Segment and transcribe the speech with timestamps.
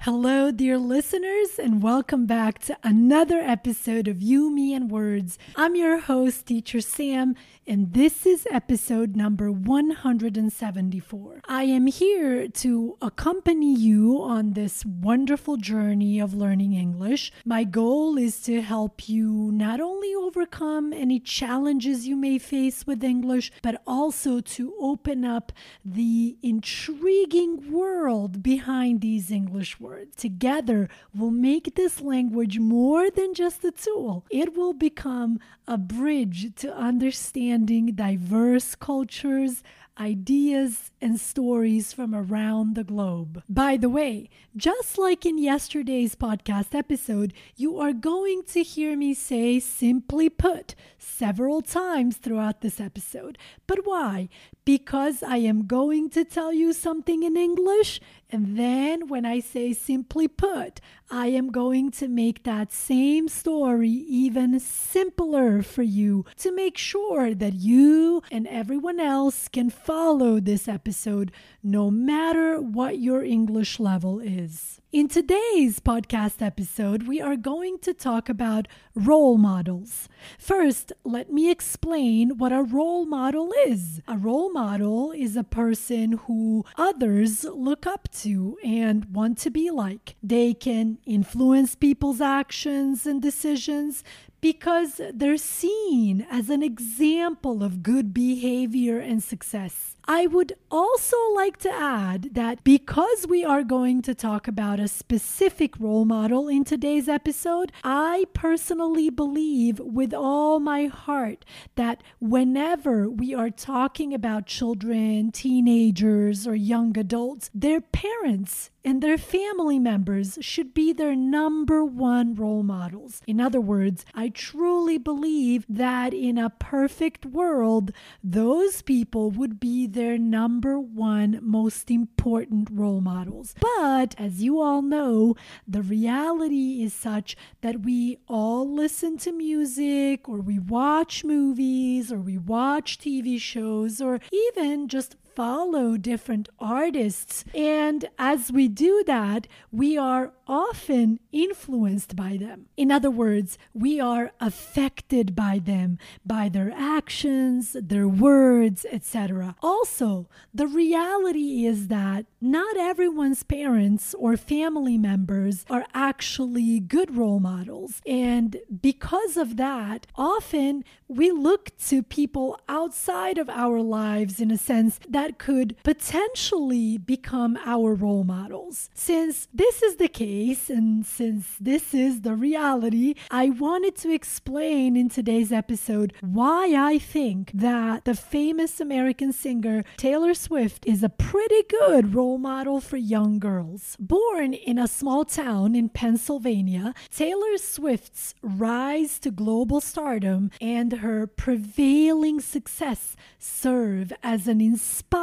[0.00, 5.36] Hello, dear listeners, and welcome back to another episode of You, Me, and Words.
[5.56, 7.34] I'm your host, Teacher Sam,
[7.66, 11.40] and this is episode number 174.
[11.48, 17.32] I am here to accompany you on this wonderful journey of learning English.
[17.44, 23.02] My goal is to help you not only overcome any challenges you may face with
[23.02, 25.50] English, but also to open up
[25.84, 29.85] the intriguing world behind these English words.
[30.16, 36.54] Together, we'll make this language more than just a tool, it will become a bridge
[36.56, 39.62] to understanding diverse cultures,
[39.98, 43.42] ideas, and stories from around the globe.
[43.48, 49.14] By the way, just like in yesterday's podcast episode, you are going to hear me
[49.14, 53.38] say simply put several times throughout this episode.
[53.66, 54.28] But why?
[54.64, 59.72] Because I am going to tell you something in English, and then when I say
[59.72, 60.80] simply put,
[61.10, 67.34] I am going to make that same story even simpler for you to make sure
[67.34, 71.32] that you and everyone else can follow this episode
[71.62, 74.80] no matter what your English level is.
[74.92, 80.08] In today's podcast episode, we are going to talk about role models.
[80.38, 84.00] First, let me explain what a role model is.
[84.08, 89.70] A role model is a person who others look up to and want to be
[89.70, 90.16] like.
[90.22, 94.02] They can influence people's actions and decisions
[94.52, 99.96] because they're seen as an example of good behavior and success.
[100.06, 104.86] I would also like to add that because we are going to talk about a
[104.86, 113.10] specific role model in today's episode, I personally believe with all my heart that whenever
[113.10, 120.38] we are talking about children, teenagers, or young adults, their parents and their family members
[120.40, 123.20] should be their number one role models.
[123.26, 127.90] In other words, I truly believe that in a perfect world,
[128.22, 133.56] those people would be their number one most important role models.
[133.60, 135.34] But as you all know,
[135.66, 142.20] the reality is such that we all listen to music or we watch movies or
[142.20, 147.44] we watch TV shows or even just follow different artists.
[147.54, 152.66] And as we do that, we are often influenced by them.
[152.76, 159.54] In other words, we are affected by them, by their actions, their words, etc.
[159.62, 167.40] Also, the reality is that not everyone's parents or family members are actually good role
[167.40, 168.00] models.
[168.06, 174.58] And because of that, often we look to people outside of our lives in a
[174.58, 178.88] sense that could potentially become our role models.
[178.94, 184.96] Since this is the case and since this is the reality, I wanted to explain
[184.96, 191.08] in today's episode why I think that the famous American singer Taylor Swift is a
[191.08, 193.96] pretty good role model for young girls.
[193.98, 201.26] Born in a small town in Pennsylvania, Taylor Swift's rise to global stardom and her
[201.26, 205.15] prevailing success serve as an inspiring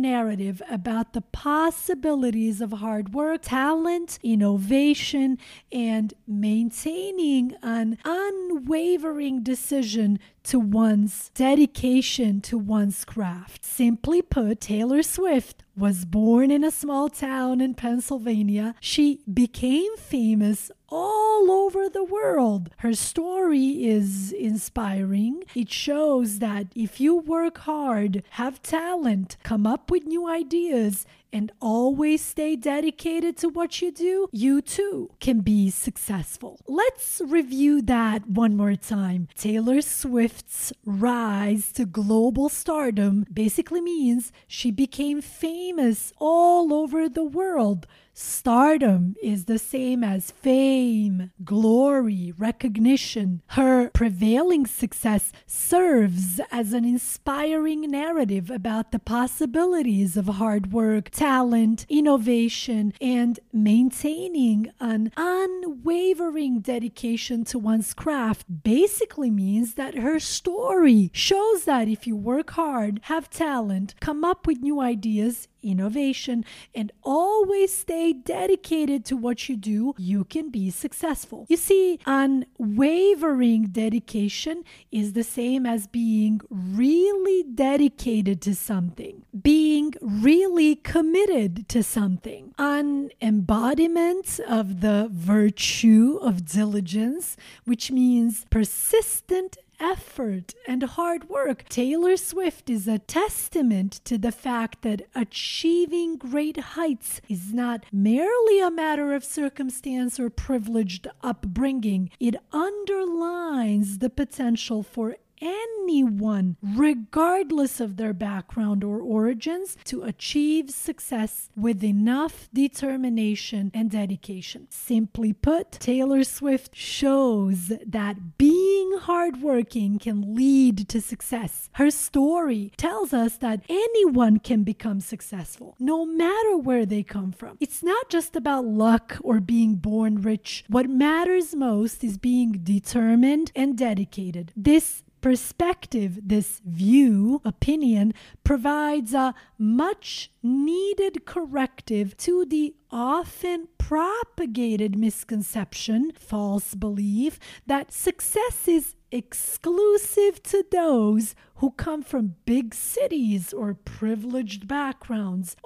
[0.00, 5.36] narrative about the possibilities of hard work, talent, innovation,
[5.70, 13.64] and maintaining an unwavering decision to one's dedication to one's craft.
[13.64, 18.74] Simply put, Taylor Swift was born in a small town in Pennsylvania.
[18.80, 22.70] She became famous all over the world.
[22.78, 25.44] Her story is inspiring.
[25.54, 31.52] It shows that if you work hard, have talent, come up with new ideas, and
[31.60, 36.60] always stay dedicated to what you do, you too can be successful.
[36.66, 39.28] Let's review that one more time.
[39.34, 47.86] Taylor Swift's rise to global stardom basically means she became famous all over the world
[48.20, 53.42] Stardom is the same as fame, glory, recognition.
[53.50, 61.86] Her prevailing success serves as an inspiring narrative about the possibilities of hard work, talent,
[61.88, 68.46] innovation, and maintaining an unwavering dedication to one's craft.
[68.64, 74.44] Basically means that her story shows that if you work hard, have talent, come up
[74.44, 76.44] with new ideas, innovation,
[76.74, 81.46] and always stay dedicated to what you do, you can be successful.
[81.48, 90.76] You see, unwavering dedication is the same as being really dedicated to something, being really
[90.76, 92.54] committed to something.
[92.58, 101.68] An embodiment of the virtue of diligence, which means persistent effort and hard work.
[101.68, 108.60] Taylor Swift is a testament to the fact that achieving great heights is not merely
[108.60, 117.96] a matter of circumstance or privileged upbringing, it underlines the potential for anyone, regardless of
[117.96, 124.66] their background or origins, to achieve success with enough determination and dedication.
[124.70, 131.68] Simply put, Taylor Swift shows that being hardworking can lead to success.
[131.72, 137.56] Her story tells us that anyone can become successful, no matter where they come from.
[137.60, 140.64] It's not just about luck or being born rich.
[140.68, 144.52] What matters most is being determined and dedicated.
[144.56, 156.12] This perspective, this view, opinion, provides a much needed corrective to the often propagated misconception,
[156.18, 164.68] false belief, that success is exclusive to those who come from big cities or privileged
[164.68, 165.56] backgrounds.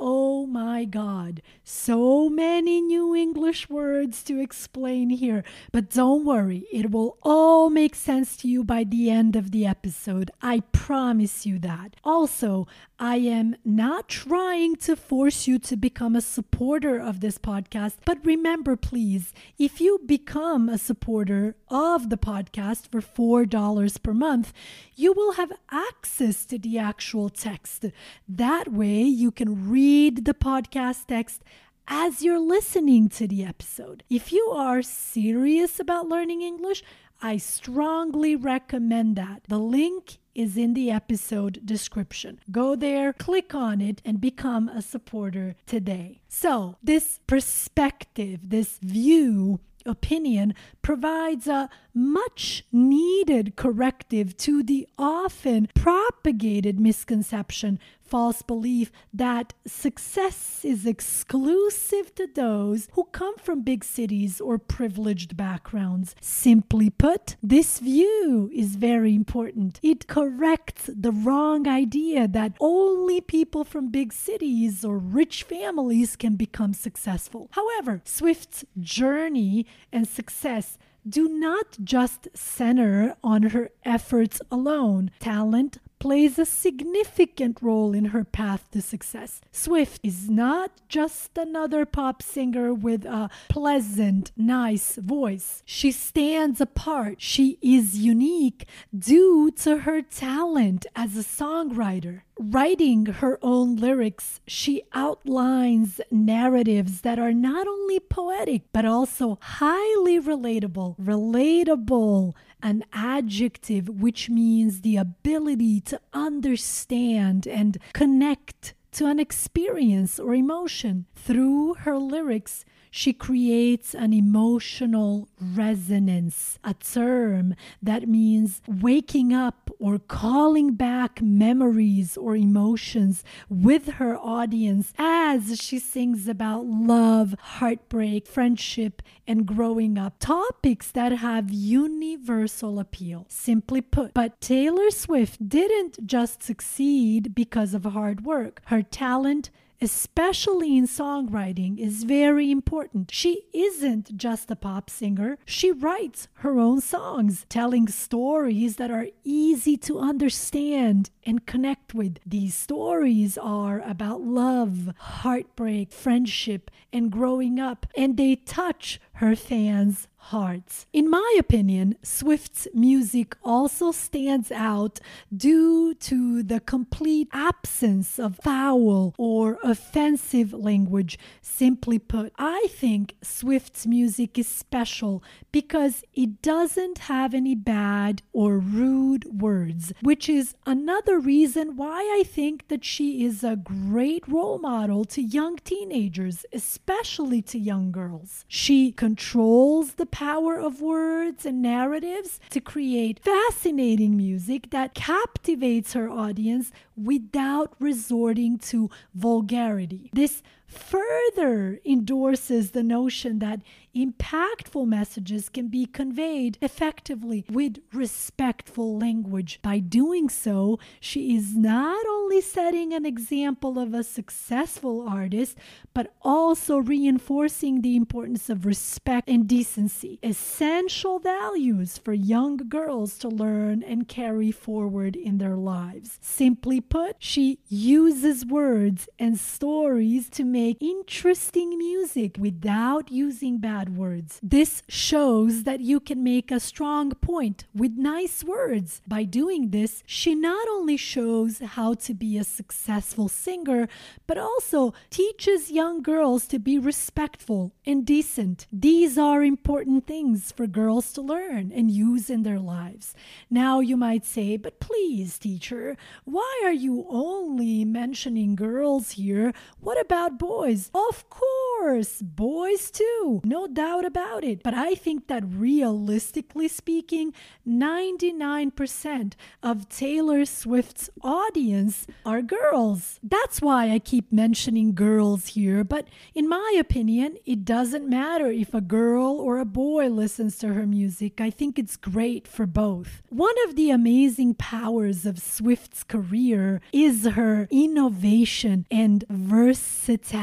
[0.42, 6.90] Oh my God, so many new English words to explain here, but don't worry, it
[6.90, 10.32] will all make sense to you by the end of the episode.
[10.42, 11.94] I promise you that.
[12.02, 12.66] Also,
[13.04, 18.24] I am not trying to force you to become a supporter of this podcast, but
[18.24, 24.52] remember, please, if you become a supporter of the podcast for $4 per month,
[24.94, 27.86] you will have access to the actual text.
[28.28, 31.42] That way, you can read the podcast text
[31.88, 34.04] as you're listening to the episode.
[34.08, 36.84] If you are serious about learning English,
[37.20, 39.42] I strongly recommend that.
[39.48, 42.40] The link is in the episode description.
[42.50, 46.20] Go there, click on it, and become a supporter today.
[46.28, 56.80] So, this perspective, this view, opinion provides a much needed corrective to the often propagated
[56.80, 57.78] misconception
[58.12, 65.34] false belief that success is exclusive to those who come from big cities or privileged
[65.34, 66.14] backgrounds.
[66.20, 69.80] Simply put, this view is very important.
[69.82, 76.36] It corrects the wrong idea that only people from big cities or rich families can
[76.36, 77.48] become successful.
[77.52, 80.76] However, Swift's journey and success
[81.08, 85.10] do not just center on her efforts alone.
[85.18, 89.40] Talent, plays a significant role in her path to success.
[89.52, 95.62] Swift is not just another pop singer with a pleasant, nice voice.
[95.64, 97.22] She stands apart.
[97.22, 104.82] She is unique due to her talent as a songwriter writing her own lyrics, she
[104.92, 110.98] outlines narratives that are not only poetic, but also highly relatable.
[110.98, 120.34] Relatable, an adjective which means the ability to understand and connect to an experience or
[120.34, 121.06] emotion.
[121.14, 129.98] Through her lyrics, she creates an emotional resonance, a term that means waking up or
[129.98, 139.00] calling back memories or emotions with her audience as she sings about love, heartbreak, friendship,
[139.26, 140.16] and growing up.
[140.18, 144.12] Topics that have universal appeal, simply put.
[144.12, 148.60] But Taylor Swift didn't just succeed because of hard work.
[148.66, 149.50] Her talent
[149.82, 153.10] especially in songwriting, is very important.
[153.10, 159.08] She isn't just a pop singer, she writes her own songs, telling stories that are
[159.24, 162.18] easy to understand and connect with.
[162.24, 170.06] These stories are about love, heartbreak, friendship, and growing up, and they touch her fans'
[170.22, 170.86] hearts.
[170.92, 175.00] In my opinion, Swift's music also stands out
[175.34, 181.18] due to the complete absence of foul or offensive language.
[181.40, 188.58] Simply put, I think Swift's music is special because it doesn't have any bad or
[188.58, 194.58] rude words, which is another reason why I think that she is a great role
[194.58, 198.44] model to young teenagers, especially to young girls.
[198.48, 206.08] She controls the power of words and narratives to create fascinating music that captivates her
[206.08, 210.10] audience without resorting to vulgarity.
[210.12, 210.42] This
[210.72, 213.60] further endorses the notion that
[213.94, 219.60] impactful messages can be conveyed effectively with respectful language.
[219.62, 225.58] By doing so, she is not only setting an example of a successful artist,
[225.92, 233.28] but also reinforcing the importance of respect and decency, essential values for young girls to
[233.28, 236.18] learn and carry forward in their lives.
[236.22, 244.38] Simply put, she uses words and stories to make interesting music without using bad words.
[244.42, 249.02] This shows that you can make a strong point with nice words.
[249.06, 253.88] By doing this, she not only shows how to be a successful singer,
[254.26, 258.66] but also teaches young girls to be respectful and decent.
[258.72, 263.14] These are important things for girls to learn and use in their lives.
[263.50, 269.52] Now you might say, but please, teacher, why are you only mentioning girls here?
[269.80, 270.51] What about boys?
[270.52, 273.40] Of course, boys too.
[273.44, 274.62] No doubt about it.
[274.62, 277.32] But I think that realistically speaking,
[277.66, 279.32] 99%
[279.62, 283.18] of Taylor Swift's audience are girls.
[283.22, 285.84] That's why I keep mentioning girls here.
[285.84, 290.74] But in my opinion, it doesn't matter if a girl or a boy listens to
[290.74, 291.40] her music.
[291.40, 293.22] I think it's great for both.
[293.30, 300.41] One of the amazing powers of Swift's career is her innovation and versatility,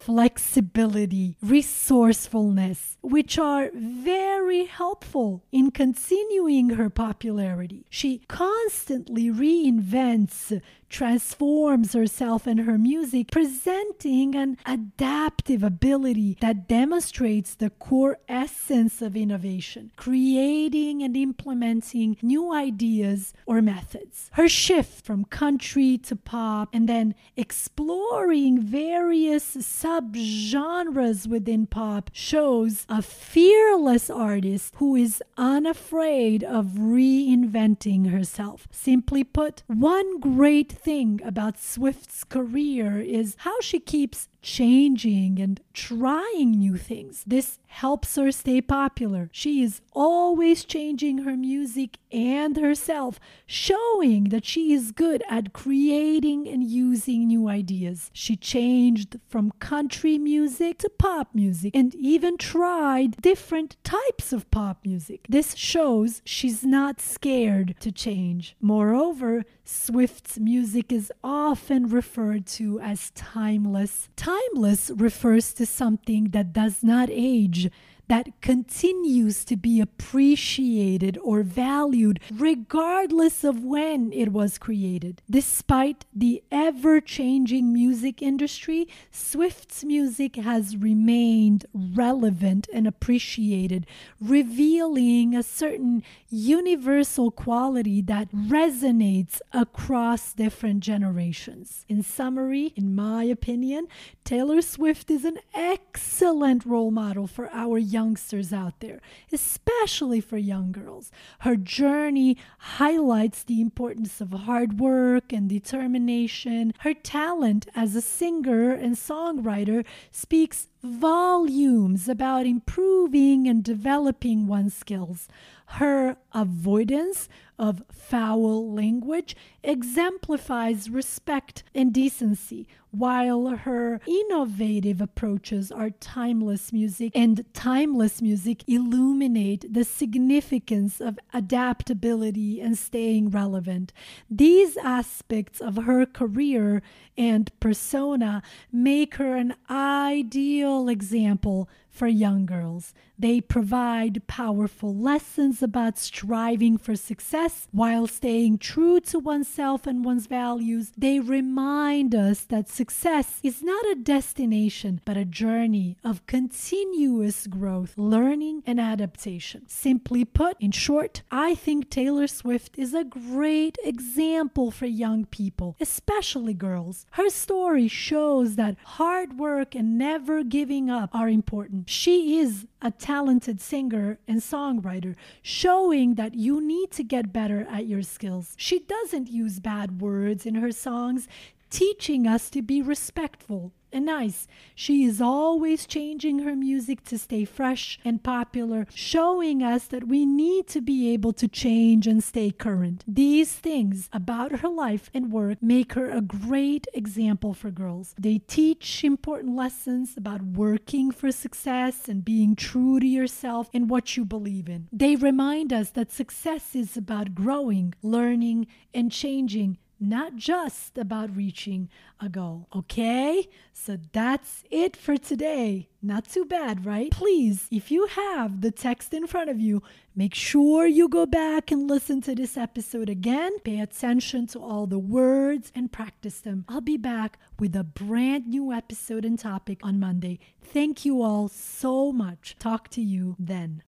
[0.00, 7.84] flexibility, resourcefulness, which are very helpful in continuing her popularity.
[7.90, 10.60] She constantly reinvents
[10.92, 19.16] transforms herself and her music, presenting an adaptive ability that demonstrates the core essence of
[19.16, 24.30] innovation, creating and implementing new ideas or methods.
[24.34, 33.00] Her shift from country to pop and then exploring various subgenres within pop shows a
[33.00, 38.68] fearless artist who is unafraid of reinventing herself.
[38.70, 46.50] Simply put, one great thing about Swift's career is how she keeps changing and trying
[46.50, 47.24] new things.
[47.26, 49.30] This helps her stay popular.
[49.32, 56.46] She is always changing her music and herself, showing that she is good at creating
[56.46, 58.10] and using new ideas.
[58.12, 64.84] She changed from country music to pop music and even tried different types of pop
[64.84, 65.24] music.
[65.28, 68.56] This shows she's not scared to change.
[68.60, 74.08] Moreover, Swift's music is often referred to as timeless.
[74.32, 77.70] Timeless refers to something that does not age
[78.12, 85.22] that continues to be appreciated or valued regardless of when it was created.
[85.30, 93.86] Despite the ever changing music industry, Swift's music has remained relevant and appreciated,
[94.20, 101.86] revealing a certain universal quality that resonates across different generations.
[101.88, 103.86] In summary, in my opinion,
[104.22, 109.00] Taylor Swift is an excellent role model for our youngsters out there,
[109.32, 111.12] especially for young girls.
[111.40, 116.74] Her journey highlights the importance of hard work and determination.
[116.80, 125.28] Her talent as a singer and songwriter speaks volumes about improving and developing one's skills.
[125.66, 136.72] Her avoidance of foul language exemplifies respect and decency, while her innovative approaches are timeless
[136.72, 143.92] music, and timeless music illuminate the significance of adaptability and staying relevant.
[144.28, 146.82] These aspects of her career
[147.16, 152.94] and persona make her an ideal example for young girls.
[153.18, 160.26] They provide powerful lessons about striving for success while staying true to oneself and one's
[160.26, 160.90] values.
[160.96, 167.92] They remind us that success is not a destination, but a journey of continuous growth,
[167.96, 169.68] learning, and adaptation.
[169.68, 175.76] Simply put, in short, I think Taylor Swift is a great example for young people,
[175.80, 177.04] especially girls.
[177.12, 181.81] Her story shows that hard work and never giving up are important.
[181.86, 187.86] She is a talented singer and songwriter, showing that you need to get better at
[187.86, 188.54] your skills.
[188.56, 191.28] She doesn't use bad words in her songs,
[191.70, 194.46] teaching us to be respectful and nice.
[194.74, 200.24] She is always changing her music to stay fresh and popular, showing us that we
[200.26, 203.04] need to be able to change and stay current.
[203.06, 208.14] These things about her life and work make her a great example for girls.
[208.18, 214.16] They teach important lessons about working for success and being true to yourself and what
[214.16, 214.88] you believe in.
[214.92, 221.88] They remind us that success is about growing, learning, and changing not just about reaching
[222.20, 222.68] a goal.
[222.74, 223.48] Okay?
[223.72, 225.88] So that's it for today.
[226.02, 227.10] Not too bad, right?
[227.10, 229.82] Please, if you have the text in front of you,
[230.14, 233.58] make sure you go back and listen to this episode again.
[233.60, 236.64] Pay attention to all the words and practice them.
[236.68, 240.40] I'll be back with a brand new episode and topic on Monday.
[240.60, 242.56] Thank you all so much.
[242.58, 243.80] Talk to you then.